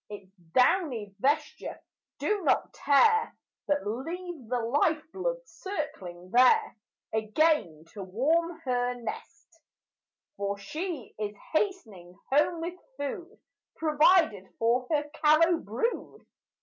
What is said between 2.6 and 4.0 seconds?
tear; But